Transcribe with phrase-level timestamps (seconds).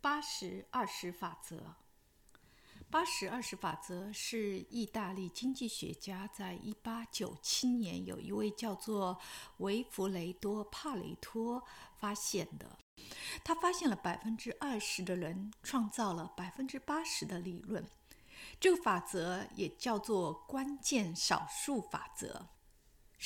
[0.00, 1.74] 八十二十法则。
[2.90, 9.16] 八十二十法则是意大利经济学家在一八九七年有一位叫做
[9.58, 11.62] 维弗雷多·帕雷托
[11.98, 12.78] 发现的。
[13.44, 17.86] 他发现了百分之二十的人创造了百分之八十的利润。
[18.58, 22.48] 这个法则也叫做关键少数法则。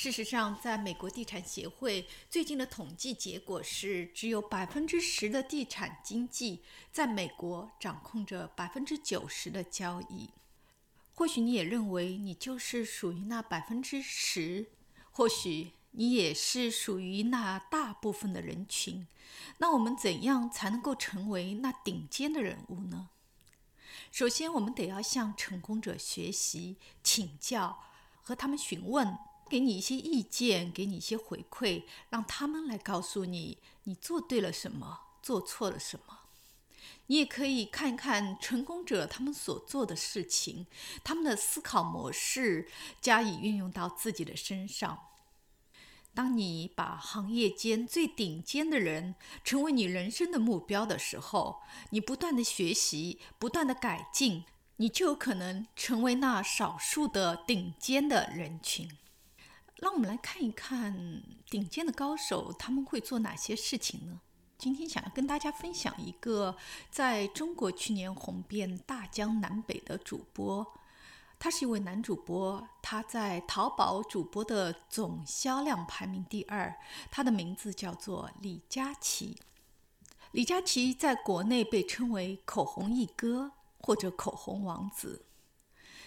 [0.05, 6.61] 事实上，在美国地产协会最近的统计结果是，只有百分之十的地产经济
[6.91, 10.29] 在美国掌控着百分之九十的交易。
[11.15, 14.67] 或许你也认为你就是属于那百分之十，
[15.09, 19.07] 或许你也是属于那大部分的人群。
[19.57, 23.09] 那我们怎样才能够成为那顶尖的人物呢？
[24.11, 27.79] 首先，我们得要向成功者学习、请教，
[28.21, 29.17] 和他们询问。
[29.49, 36.19] 给你一些意见，给你一些回馈，让他们来告诉你你做对了什么，做错了什么。
[37.07, 40.65] 你也可以看一看成功者他们所做的事情，
[41.03, 42.67] 他们的思考模式，
[42.99, 44.99] 加以运用到自己的身上。
[46.15, 54.45] 当你把行业间最顶尖的人成为你人生的目标的时候，你不断的学习，不断的改进，
[54.77, 58.89] 你就有可能成为那少数的顶尖的人群。
[59.85, 64.19] 让我们来看一看顶尖的高手他们会做哪些事情呢？
[64.57, 66.57] 今天想要跟大家分享一个
[66.89, 70.65] 在中国去年红遍大江南北的主播，
[71.37, 76.75] 他是一位男主播，他在淘宝主播的总销量排名第二，
[77.11, 79.37] 他的名字叫做李佳琦。
[80.31, 85.27] 李佳琦在国内被称为口红一哥或者口红王子。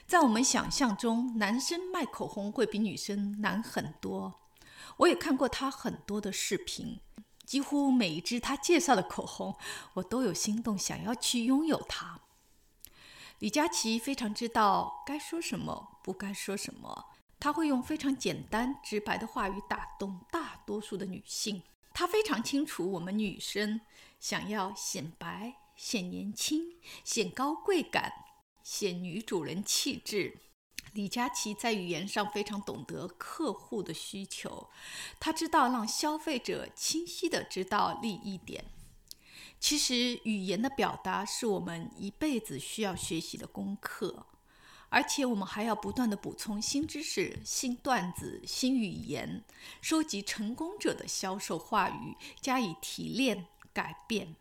[0.09, 4.41] 在我们想象中，男生卖口红会比女生难很多。
[4.97, 6.99] 我也看过他很多的视频，
[7.45, 9.55] 几乎每一支他介绍的口红，
[9.93, 12.21] 我都有心动，想要去拥有它。
[13.41, 17.11] 李佳琦非常知道该说什么，不该说什么。
[17.39, 21.63] 他会用非常简单直白的话语打动大多数的女性。
[21.93, 23.83] 他非常清楚我们女生
[24.19, 26.63] 想要显白、显年轻、
[27.05, 28.11] 显高贵感。
[28.71, 30.41] 显女主人气质，
[30.93, 34.69] 李佳琦在语言上非常懂得客户的需求，
[35.19, 38.67] 他知道让消费者清晰的知道利益点。
[39.59, 44.27] 其实语言的表达是我们一辈子需要学习的功课，
[44.91, 49.43] 而且我们还要不断的补充新知识、新段子、新语言，
[49.81, 54.37] 收集成功者的销售话语，加以提炼改变。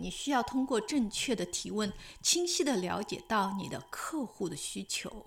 [0.00, 1.92] 你需要通过正确的提问，
[2.22, 5.26] 清晰地了解到你的客户的需求。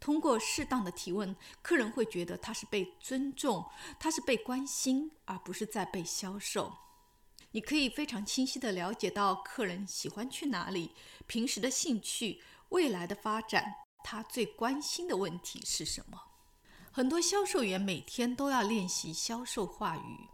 [0.00, 3.68] 通过适当的提问，客人会觉得他是被尊重，
[3.98, 6.72] 他是被关心，而不是在被销售。
[7.50, 10.92] 你可以非常清晰地了解到客人喜欢去哪里，
[11.26, 13.74] 平时的兴趣，未来的发展，
[14.04, 16.20] 他最关心的问题是什么。
[16.92, 20.28] 很多销售员每天都要练习销售话语。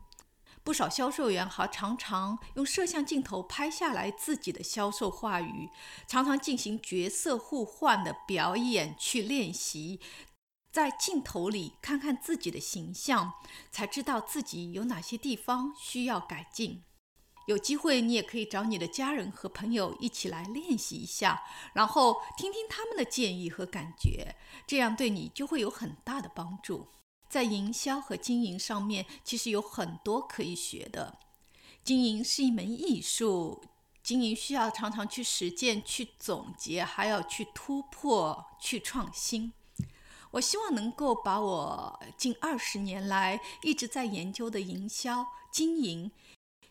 [0.64, 5.68] 不少销售员还常常用摄像镜头拍下来自己的销售话语，
[6.08, 10.00] 常常进行角色互换的表演去练习，
[10.72, 13.34] 在镜头里看看自己的形象，
[13.70, 16.82] 才知道自己有哪些地方需要改进。
[17.46, 21.44] 有机会你也可以找你的家人和朋友一起来练习一下，
[21.74, 24.34] 然后听听他们的建议和感觉，
[24.66, 26.88] 这样对你就会有很大的帮助。
[27.34, 31.18] 在营销和经营上面，其实有很多可以学的。
[31.82, 33.64] 经营是一门艺术，
[34.04, 39.52] 经营需要常常去实践、去总结，还要去突破、去创新。
[40.30, 46.12] 我希望能够把我近二十年来一直在研究的营销、经营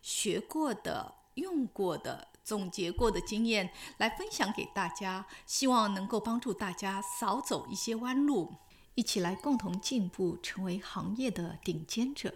[0.02, 8.54] 学过的、用过的、总结过的经验来分享给大家，希望能够帮助大家少走一些弯路。
[8.96, 12.34] 一起来共同进步，成为行业的顶尖者。